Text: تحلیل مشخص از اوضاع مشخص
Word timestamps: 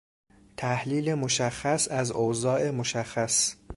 تحلیل 0.57 1.13
مشخص 1.13 1.87
از 1.91 2.11
اوضاع 2.11 2.69
مشخص 2.69 3.55